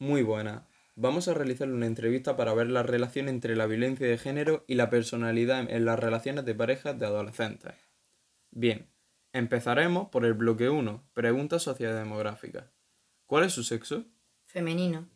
Muy 0.00 0.22
buena. 0.22 0.66
Vamos 0.96 1.28
a 1.28 1.34
realizar 1.34 1.68
una 1.68 1.84
entrevista 1.84 2.34
para 2.34 2.54
ver 2.54 2.70
la 2.70 2.82
relación 2.82 3.28
entre 3.28 3.54
la 3.54 3.66
violencia 3.66 4.06
de 4.06 4.16
género 4.16 4.64
y 4.66 4.76
la 4.76 4.88
personalidad 4.88 5.70
en 5.70 5.84
las 5.84 5.98
relaciones 5.98 6.46
de 6.46 6.54
parejas 6.54 6.98
de 6.98 7.04
adolescentes. 7.04 7.74
Bien, 8.50 8.88
empezaremos 9.34 10.08
por 10.08 10.24
el 10.24 10.32
bloque 10.32 10.70
1, 10.70 11.04
preguntas 11.12 11.64
sociodemográficas. 11.64 12.64
¿Cuál 13.26 13.44
es 13.44 13.52
su 13.52 13.62
sexo? 13.62 14.06
Femenino. 14.42 15.06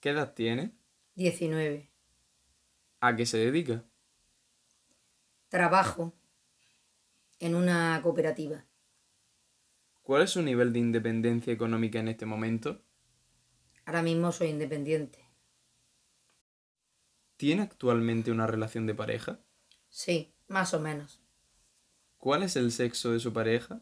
¿Qué 0.00 0.08
edad 0.08 0.32
tiene? 0.32 0.72
19. 1.16 1.90
¿A 3.00 3.14
qué 3.14 3.26
se 3.26 3.36
dedica? 3.36 3.84
Trabajo 5.50 6.14
en 7.40 7.54
una 7.54 8.00
cooperativa. 8.02 8.64
¿Cuál 10.02 10.22
es 10.22 10.30
su 10.30 10.40
nivel 10.40 10.72
de 10.72 10.78
independencia 10.78 11.52
económica 11.52 11.98
en 11.98 12.08
este 12.08 12.24
momento? 12.24 12.85
Ahora 13.86 14.02
mismo 14.02 14.32
soy 14.32 14.48
independiente. 14.48 15.24
¿Tiene 17.36 17.62
actualmente 17.62 18.32
una 18.32 18.48
relación 18.48 18.84
de 18.86 18.94
pareja? 18.96 19.38
Sí, 19.88 20.34
más 20.48 20.74
o 20.74 20.80
menos. 20.80 21.22
¿Cuál 22.18 22.42
es 22.42 22.56
el 22.56 22.72
sexo 22.72 23.12
de 23.12 23.20
su 23.20 23.32
pareja? 23.32 23.80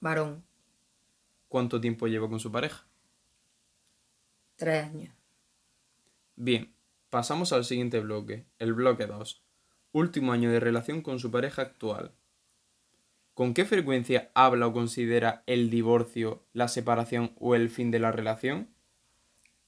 Varón. 0.00 0.44
¿Cuánto 1.46 1.80
tiempo 1.80 2.08
lleva 2.08 2.28
con 2.28 2.40
su 2.40 2.50
pareja? 2.50 2.86
Tres 4.56 4.84
años. 4.84 5.14
Bien, 6.34 6.74
pasamos 7.08 7.52
al 7.52 7.64
siguiente 7.64 8.00
bloque, 8.00 8.46
el 8.58 8.74
bloque 8.74 9.06
2. 9.06 9.44
Último 9.92 10.32
año 10.32 10.50
de 10.50 10.58
relación 10.58 11.02
con 11.02 11.20
su 11.20 11.30
pareja 11.30 11.62
actual. 11.62 12.12
¿Con 13.34 13.54
qué 13.54 13.64
frecuencia 13.64 14.32
habla 14.34 14.66
o 14.66 14.72
considera 14.72 15.44
el 15.46 15.70
divorcio, 15.70 16.44
la 16.52 16.66
separación 16.66 17.32
o 17.38 17.54
el 17.54 17.70
fin 17.70 17.92
de 17.92 18.00
la 18.00 18.10
relación? 18.10 18.74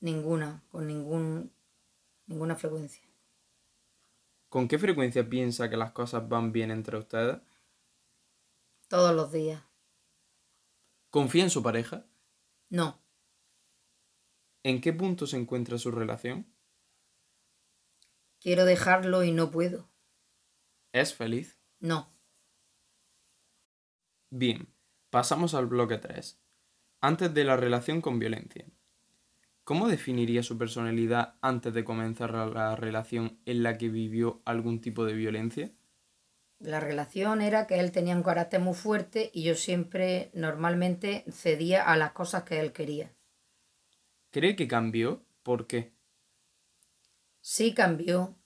Ninguna, 0.02 0.62
con 0.70 0.87
ningún, 0.88 1.52
ninguna 2.27 2.57
frecuencia. 2.57 3.02
¿Con 4.49 4.68
qué 4.68 4.79
frecuencia 4.79 5.29
piensa 5.30 5.71
que 5.71 5.76
las 5.76 5.93
cosas 5.93 6.29
van 6.29 6.52
bien 6.52 6.71
entre 6.71 6.99
ustedes? 6.99 7.40
Todos 8.88 9.15
los 9.15 9.32
días. 9.32 9.63
¿Confía 11.10 11.45
en 11.45 11.51
su 11.51 11.63
pareja? 11.63 12.04
No, 12.68 12.99
¿En 14.65 14.80
qué 14.80 14.93
punto 14.93 15.26
se 15.26 15.37
encuentra 15.37 15.79
su 15.79 15.91
relación? 15.91 16.46
quiero 18.41 18.65
dejarlo 18.65 19.23
y 19.23 19.30
no 19.30 19.51
puedo. 19.52 19.88
¿Es 20.93 21.15
feliz? 21.15 21.59
No, 21.79 22.09
Bien, 24.30 24.74
pasamos 25.10 25.54
al 25.54 25.66
bloque 25.66 25.98
3. 25.98 26.41
Antes 27.01 27.35
de 27.35 27.45
la 27.45 27.57
relación 27.57 28.01
con 28.01 28.19
violencia. 28.19 28.66
¿Cómo 29.65 29.88
definiría 29.88 30.45
su 30.45 30.57
personalidad 30.57 31.35
antes 31.41 31.74
de 31.74 31.82
comenzar 31.82 32.32
la 32.32 32.77
relación 32.77 33.41
en 33.45 33.65
la 33.65 33.77
que 33.77 33.88
vivió 33.88 34.41
algún 34.45 34.80
tipo 34.80 35.04
de 35.04 35.15
violencia? 35.15 35.73
la 36.60 36.80
relación 36.80 37.43
era 37.43 37.66
que 37.66 37.79
él 37.79 37.93
tenía 37.93 38.16
un 38.16 38.23
carácter 38.23 38.59
muy 38.59 38.73
fuerte 38.73 39.30
y 39.35 39.43
yo 39.43 39.54
siempre 39.54 40.30
normalmente 40.32 41.24
cedía 41.30 41.82
a 41.85 41.96
las 41.99 42.13
cosas 42.13 42.45
que 42.45 42.59
él 42.59 42.73
quería. 42.73 43.13
¿Cree 44.30 44.57
que 44.57 44.66
cambió? 44.66 45.24
¿Por 45.45 45.66
qué? 45.69 45.95
Sí 47.43 47.74
cambió, 47.74 48.38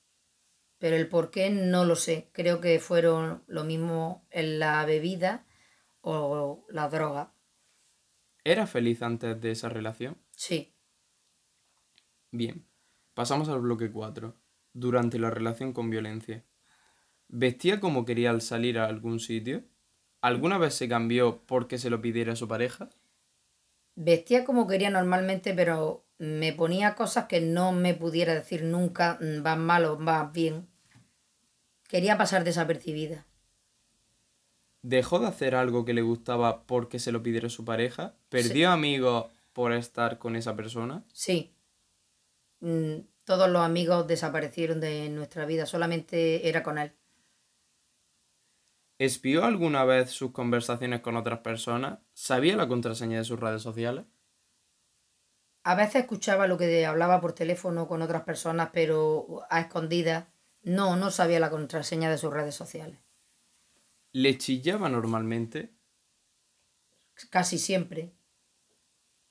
pero 0.79 0.97
el 0.97 1.09
por 1.09 1.31
qué 1.31 1.51
no 1.51 1.85
lo 1.85 1.97
sé. 1.97 2.31
Creo 2.33 2.61
que 2.61 2.81
fueron 2.81 3.45
lo 3.47 3.65
mismo 3.65 4.27
en 4.31 4.59
la 4.59 4.85
bebida 4.87 5.47
o 6.01 6.67
la 6.71 6.89
droga. 6.89 7.35
¿Era 8.45 8.67
feliz 8.67 9.03
antes 9.03 9.39
de 9.43 9.51
esa 9.51 9.69
relación? 9.69 10.23
Sí, 10.31 10.76
Bien, 12.31 12.67
pasamos 13.15 13.49
al 13.49 13.61
bloque 13.61 13.91
4. 13.91 14.37
Durante 14.73 15.19
la 15.19 15.31
relación 15.31 15.73
con 15.73 15.91
violencia. 15.91 16.45
¿Vestía 17.29 17.81
como 17.81 18.05
quería 18.05 18.31
al 18.31 18.43
salir 18.43 18.79
a 18.79 18.87
algún 18.87 19.21
sitio? 19.21 19.65
¿Alguna 20.21 20.59
vez 20.59 20.75
se 20.75 20.89
cambió 20.89 21.43
porque 21.47 21.79
se 21.79 21.91
lo 21.91 22.01
pidiera 22.01 22.37
su 22.37 22.49
pareja? 22.49 22.91
vestía 23.97 24.45
como 24.45 24.67
quería 24.69 24.91
normalmente, 24.91 25.55
pero 25.55 26.05
me 26.19 26.53
ponía 26.53 26.95
cosas 26.95 27.25
que 27.25 27.41
no 27.41 27.73
me 27.73 27.95
pudiera 27.95 28.35
decir 28.35 28.63
nunca, 28.63 29.19
mm, 29.21 29.43
vas 29.43 29.59
mal 29.59 29.85
o 29.87 29.99
bien. 30.33 30.69
Quería 31.89 32.17
pasar 32.17 32.45
desapercibida. 32.45 33.27
¿Dejó 34.83 35.19
de 35.19 35.27
hacer 35.27 35.55
algo 35.55 35.85
que 35.85 35.95
le 35.95 36.03
gustaba 36.03 36.65
porque 36.67 36.99
se 36.99 37.11
lo 37.11 37.23
pidiera 37.23 37.49
su 37.49 37.65
pareja? 37.65 38.15
¿Perdió 38.29 38.71
amigos 38.71 39.27
por 39.53 39.73
estar 39.73 40.19
con 40.19 40.37
esa 40.37 40.55
persona? 40.55 41.05
Sí. 41.13 41.56
Mm, 42.61 42.99
Todos 43.25 43.49
los 43.51 43.63
amigos 43.63 44.07
desaparecieron 44.07 44.79
de 44.81 45.09
nuestra 45.09 45.47
vida, 45.47 45.65
solamente 45.67 46.49
era 46.51 46.63
con 46.63 46.77
él. 46.79 46.93
¿Espió 48.99 49.47
alguna 49.47 49.85
vez 49.87 50.11
sus 50.11 50.33
conversaciones 50.33 51.01
con 51.01 51.17
otras 51.17 51.39
personas? 51.39 52.01
¿Sabía 52.13 52.57
la 52.59 52.69
contraseña 52.69 53.17
de 53.17 53.25
sus 53.25 53.41
redes 53.41 53.63
sociales? 53.63 54.05
A 55.65 55.75
veces 55.75 55.97
escuchaba 55.97 56.47
lo 56.47 56.57
que 56.57 56.87
hablaba 56.87 57.21
por 57.21 57.35
teléfono 57.35 57.87
con 57.87 58.01
otras 58.01 58.23
personas, 58.23 58.71
pero 58.73 59.43
a 59.51 59.61
escondidas. 59.61 60.29
No, 60.63 60.97
no 60.97 61.11
sabía 61.11 61.41
la 61.41 61.51
contraseña 61.51 62.11
de 62.11 62.17
sus 62.17 62.33
redes 62.33 62.55
sociales. 62.55 63.01
¿Le 64.23 64.37
chillaba 64.37 64.89
normalmente? 64.89 65.77
Casi 67.31 67.59
siempre. 67.59 68.16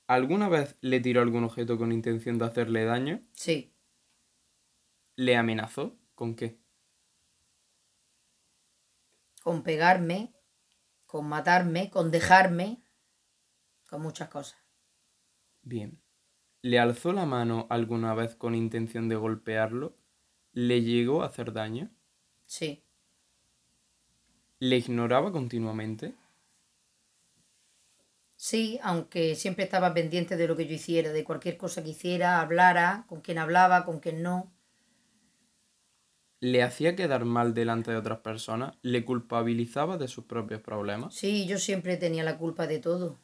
¿Alguna 0.08 0.50
vez 0.50 0.76
le 0.82 1.00
tiró 1.00 1.22
algún 1.22 1.44
objeto 1.44 1.78
con 1.78 1.92
intención 1.92 2.38
de 2.38 2.46
hacerle 2.46 2.86
daño? 2.86 3.22
Sí. 3.34 3.74
¿Le 5.16 5.36
amenazó? 5.36 5.98
¿Con 6.14 6.36
qué? 6.36 6.60
Con 9.42 9.64
pegarme, 9.64 10.34
con 11.06 11.28
matarme, 11.28 11.90
con 11.90 12.12
dejarme, 12.12 12.84
con 13.90 14.02
muchas 14.02 14.30
cosas. 14.30 14.60
Bien. 15.64 16.02
¿Le 16.62 16.80
alzó 16.80 17.14
la 17.14 17.26
mano 17.26 17.66
alguna 17.70 18.14
vez 18.14 18.36
con 18.36 18.54
intención 18.54 19.10
de 19.10 19.16
golpearlo? 19.16 19.98
¿Le 20.52 20.82
llegó 20.82 21.24
a 21.24 21.28
hacer 21.28 21.54
daño? 21.54 21.90
Sí. 22.46 22.84
¿Le 24.60 24.78
ignoraba 24.78 25.32
continuamente? 25.32 26.16
Sí, 28.38 28.80
aunque 28.82 29.36
siempre 29.36 29.66
estaba 29.66 29.94
pendiente 29.94 30.38
de 30.38 30.48
lo 30.48 30.56
que 30.56 30.66
yo 30.68 30.74
hiciera, 30.76 31.12
de 31.12 31.26
cualquier 31.26 31.58
cosa 31.58 31.84
que 31.84 31.90
hiciera, 31.90 32.40
hablara, 32.40 33.04
con 33.10 33.20
quien 33.20 33.38
hablaba, 33.40 33.84
con 33.84 34.00
quien 34.00 34.24
no. 34.24 34.54
¿Le 36.40 36.64
hacía 36.64 36.96
quedar 36.96 37.26
mal 37.26 37.54
delante 37.54 37.92
de 37.92 37.98
otras 37.98 38.20
personas? 38.20 38.78
¿Le 38.82 39.04
culpabilizaba 39.04 39.98
de 39.98 40.08
sus 40.08 40.24
propios 40.24 40.62
problemas? 40.62 41.16
Sí, 41.20 41.48
yo 41.48 41.58
siempre 41.58 41.98
tenía 41.98 42.24
la 42.24 42.38
culpa 42.38 42.68
de 42.68 42.78
todo. 42.78 43.20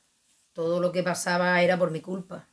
Todo 0.53 0.79
lo 0.79 0.91
que 0.91 1.03
pasaba 1.03 1.61
era 1.61 1.77
por 1.77 1.91
mi 1.91 2.01
culpa. 2.01 2.49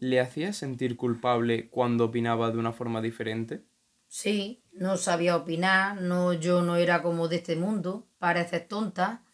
¿Le 0.00 0.18
hacía 0.18 0.52
sentir 0.52 0.96
culpable 0.96 1.70
cuando 1.70 2.04
opinaba 2.06 2.50
de 2.50 2.58
una 2.58 2.72
forma 2.72 3.00
diferente? 3.00 3.66
Sí, 4.08 4.62
no 4.72 4.98
sabía 4.98 5.36
opinar, 5.36 6.02
no, 6.02 6.34
yo 6.34 6.60
no 6.60 6.76
era 6.76 7.00
como 7.00 7.28
de 7.28 7.36
este 7.36 7.56
mundo, 7.56 8.10
pareces 8.18 8.68
tonta. 8.68 9.24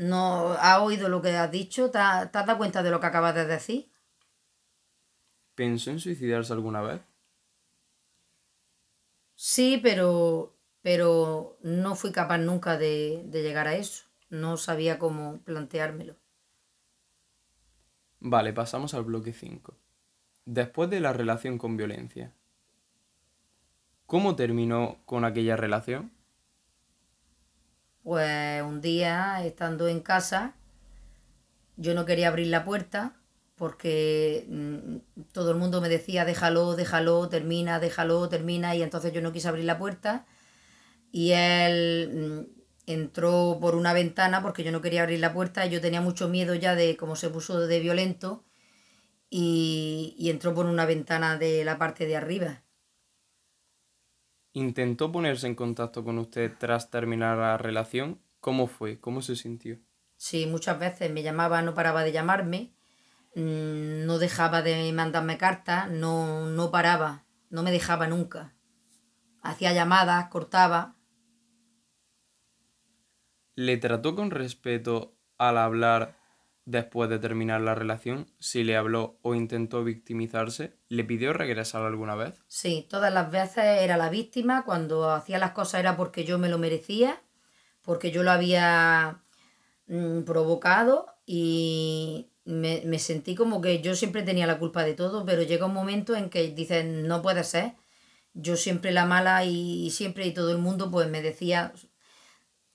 No 0.00 0.52
has 0.52 0.78
oído 0.80 1.10
lo 1.10 1.20
que 1.20 1.36
has 1.36 1.50
dicho, 1.50 1.90
¿te 1.90 1.98
has, 1.98 2.32
te 2.32 2.38
has 2.38 2.46
dado 2.46 2.56
cuenta 2.56 2.82
de 2.82 2.90
lo 2.90 3.00
que 3.00 3.06
acabas 3.06 3.34
de 3.34 3.44
decir? 3.44 3.92
¿Pensó 5.54 5.90
en 5.90 6.00
suicidarse 6.00 6.52
alguna 6.54 6.80
vez? 6.80 7.02
Sí, 9.34 9.78
pero, 9.82 10.56
pero 10.80 11.58
no 11.62 11.96
fui 11.96 12.12
capaz 12.12 12.38
nunca 12.38 12.78
de, 12.78 13.24
de 13.26 13.42
llegar 13.42 13.68
a 13.68 13.74
eso. 13.74 14.04
No 14.30 14.56
sabía 14.56 14.98
cómo 14.98 15.42
planteármelo. 15.42 16.16
Vale, 18.20 18.54
pasamos 18.54 18.94
al 18.94 19.04
bloque 19.04 19.34
5. 19.34 19.76
Después 20.46 20.88
de 20.88 21.00
la 21.00 21.12
relación 21.12 21.58
con 21.58 21.76
violencia. 21.76 22.32
¿Cómo 24.06 24.34
terminó 24.34 25.02
con 25.04 25.26
aquella 25.26 25.56
relación? 25.56 26.10
Pues 28.02 28.62
un 28.62 28.80
día, 28.80 29.44
estando 29.44 29.86
en 29.88 30.00
casa, 30.00 30.54
yo 31.76 31.94
no 31.94 32.06
quería 32.06 32.28
abrir 32.28 32.48
la 32.48 32.64
puerta 32.64 33.16
porque 33.56 34.46
mm, 34.48 35.24
todo 35.32 35.50
el 35.50 35.58
mundo 35.58 35.80
me 35.82 35.88
decía 35.90 36.24
déjalo, 36.24 36.76
déjalo, 36.76 37.28
termina, 37.28 37.78
déjalo, 37.78 38.28
termina, 38.28 38.74
y 38.74 38.82
entonces 38.82 39.12
yo 39.12 39.20
no 39.20 39.32
quise 39.32 39.48
abrir 39.48 39.66
la 39.66 39.78
puerta 39.78 40.26
y 41.12 41.32
él 41.32 42.46
mm, 42.46 42.90
entró 42.92 43.58
por 43.60 43.74
una 43.76 43.92
ventana 43.92 44.42
porque 44.42 44.64
yo 44.64 44.72
no 44.72 44.80
quería 44.80 45.02
abrir 45.02 45.20
la 45.20 45.34
puerta, 45.34 45.66
yo 45.66 45.80
tenía 45.82 46.00
mucho 46.00 46.28
miedo 46.28 46.54
ya 46.54 46.74
de 46.74 46.96
cómo 46.96 47.16
se 47.16 47.30
puso 47.30 47.60
de 47.66 47.80
violento 47.80 48.44
y, 49.30 50.14
y 50.18 50.30
entró 50.30 50.54
por 50.54 50.66
una 50.66 50.86
ventana 50.86 51.38
de 51.38 51.64
la 51.64 51.78
parte 51.78 52.06
de 52.06 52.16
arriba. 52.16 52.62
¿Intentó 54.52 55.12
ponerse 55.12 55.46
en 55.46 55.54
contacto 55.54 56.02
con 56.02 56.18
usted 56.18 56.52
tras 56.58 56.90
terminar 56.90 57.38
la 57.38 57.56
relación? 57.56 58.20
¿Cómo 58.40 58.66
fue? 58.66 58.98
¿Cómo 58.98 59.22
se 59.22 59.36
sintió? 59.36 59.78
Sí, 60.16 60.46
muchas 60.46 60.78
veces 60.78 61.10
me 61.12 61.22
llamaba, 61.22 61.62
no 61.62 61.72
paraba 61.74 62.02
de 62.02 62.12
llamarme 62.12 62.72
mm, 63.34 64.06
no 64.06 64.18
dejaba 64.18 64.62
de 64.62 64.92
mandarme 64.92 65.38
cartas, 65.38 65.90
no, 65.90 66.46
no 66.46 66.70
paraba, 66.70 67.24
no 67.48 67.62
me 67.62 67.70
dejaba 67.70 68.06
nunca. 68.06 68.54
Hacía 69.42 69.72
llamadas, 69.72 70.28
cortaba. 70.28 70.96
¿Le 73.54 73.76
trató 73.76 74.14
con 74.14 74.30
respeto 74.30 75.16
al 75.38 75.58
hablar 75.58 76.19
después 76.70 77.10
de 77.10 77.18
terminar 77.18 77.60
la 77.60 77.74
relación? 77.74 78.26
Si 78.38 78.62
le 78.64 78.76
habló 78.76 79.18
o 79.22 79.34
intentó 79.34 79.82
victimizarse, 79.84 80.74
¿le 80.88 81.04
pidió 81.04 81.32
regresar 81.32 81.82
alguna 81.82 82.14
vez? 82.14 82.42
Sí, 82.46 82.86
todas 82.88 83.12
las 83.12 83.30
veces 83.30 83.64
era 83.64 83.96
la 83.96 84.08
víctima, 84.08 84.64
cuando 84.64 85.10
hacía 85.10 85.38
las 85.38 85.50
cosas 85.50 85.80
era 85.80 85.96
porque 85.96 86.24
yo 86.24 86.38
me 86.38 86.48
lo 86.48 86.58
merecía, 86.58 87.20
porque 87.82 88.12
yo 88.12 88.22
lo 88.22 88.30
había 88.30 89.22
mm, 89.88 90.22
provocado 90.22 91.06
y 91.26 92.30
me, 92.44 92.82
me 92.86 92.98
sentí 92.98 93.34
como 93.34 93.60
que 93.60 93.82
yo 93.82 93.94
siempre 93.94 94.22
tenía 94.22 94.46
la 94.46 94.58
culpa 94.58 94.84
de 94.84 94.94
todo, 94.94 95.24
pero 95.24 95.42
llega 95.42 95.66
un 95.66 95.74
momento 95.74 96.14
en 96.14 96.30
que 96.30 96.48
dices, 96.48 96.84
no 96.84 97.20
puede 97.20 97.42
ser, 97.42 97.74
yo 98.32 98.56
siempre 98.56 98.92
la 98.92 99.06
mala 99.06 99.44
y, 99.44 99.86
y 99.86 99.90
siempre 99.90 100.26
y 100.26 100.32
todo 100.32 100.52
el 100.52 100.58
mundo 100.58 100.90
pues 100.90 101.08
me 101.08 101.20
decía, 101.20 101.72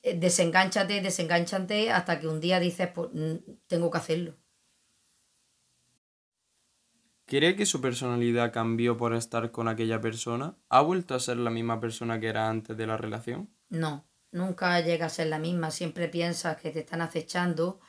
eh, 0.06 0.16
desengánchate, 0.20 1.02
desengánchate, 1.02 1.92
hasta 1.92 2.20
que 2.20 2.28
un 2.28 2.40
día 2.40 2.60
dices, 2.60 2.90
pues 2.94 3.10
mm, 3.12 3.36
tengo 3.66 3.90
que 3.90 3.98
hacerlo. 3.98 4.36
¿Cree 7.26 7.56
que 7.56 7.66
su 7.66 7.82
personalidad 7.82 8.54
cambió 8.54 8.98
por 8.98 9.16
estar 9.16 9.50
con 9.50 9.68
aquella 9.68 10.00
persona? 10.00 10.58
¿Ha 10.70 10.82
vuelto 10.82 11.16
a 11.16 11.20
ser 11.20 11.38
la 11.38 11.50
misma 11.50 11.80
persona 11.80 12.20
que 12.20 12.28
era 12.28 12.48
antes 12.50 12.78
de 12.78 12.86
la 12.86 12.98
relación? 12.98 13.50
No, 13.70 14.06
nunca 14.32 14.80
llega 14.82 15.08
a 15.08 15.10
ser 15.10 15.26
la 15.26 15.40
misma, 15.40 15.72
siempre 15.72 16.08
piensas 16.08 16.58
que 16.58 16.70
te 16.70 16.82
están 16.82 17.02
acechando, 17.02 17.80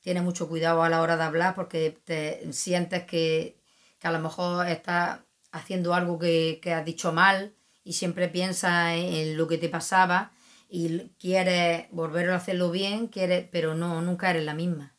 tienes 0.00 0.22
mucho 0.22 0.48
cuidado 0.48 0.82
a 0.82 0.88
la 0.88 1.02
hora 1.02 1.18
de 1.18 1.24
hablar 1.24 1.54
porque 1.54 1.90
te 2.04 2.50
sientes 2.54 3.04
que, 3.04 3.60
que 3.98 4.08
a 4.08 4.12
lo 4.12 4.20
mejor 4.20 4.66
estás 4.66 5.20
haciendo 5.52 5.92
algo 5.92 6.18
que, 6.18 6.58
que 6.62 6.72
has 6.72 6.86
dicho 6.86 7.12
mal 7.12 7.54
y 7.84 7.92
siempre 7.92 8.28
piensas 8.28 8.94
en, 8.94 9.12
en 9.12 9.36
lo 9.36 9.46
que 9.46 9.58
te 9.58 9.68
pasaba 9.68 10.32
y 10.68 11.10
quieres 11.18 11.86
volver 11.92 12.30
a 12.30 12.36
hacerlo 12.36 12.70
bien, 12.70 13.08
quieres, 13.08 13.48
pero 13.50 13.74
no, 13.74 14.00
nunca 14.02 14.30
eres 14.30 14.44
la 14.44 14.54
misma. 14.54 14.96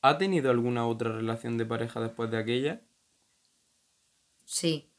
¿Ha 0.00 0.16
tenido 0.16 0.52
alguna 0.52 0.86
otra 0.86 1.10
relación 1.10 1.58
de 1.58 1.66
pareja 1.66 1.98
después 2.00 2.30
de 2.30 2.36
aquella? 2.38 2.82
Sí, 4.44 4.92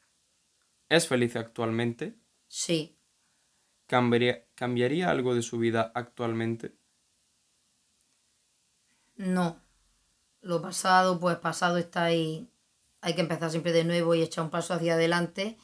¿Es 0.88 1.06
feliz 1.08 1.36
actualmente? 1.36 2.18
sí, 2.48 2.96
¿Cambiaría, 3.86 4.46
cambiaría 4.54 5.10
algo 5.10 5.34
de 5.34 5.40
su 5.40 5.56
vida 5.58 5.90
actualmente? 5.94 6.76
no. 9.16 9.60
Lo 10.42 10.62
pasado, 10.62 11.20
pues 11.20 11.38
pasado 11.38 11.78
está 11.78 12.04
ahí. 12.04 12.50
Hay 13.02 13.14
que 13.14 13.22
empezar 13.22 13.50
siempre 13.50 13.72
de 13.72 13.84
nuevo 13.84 14.14
y 14.14 14.22
echar 14.22 14.44
un 14.44 14.50
paso 14.50 14.74
hacia 14.74 14.94
adelante 14.94 15.58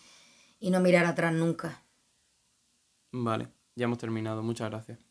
y 0.60 0.70
no 0.70 0.80
mirar 0.80 1.06
atrás 1.06 1.32
nunca. 1.34 1.84
Vale, 3.12 3.52
ya 3.76 3.84
hemos 3.84 3.98
terminado. 3.98 4.42
Muchas 4.42 4.70
gracias. 4.70 5.09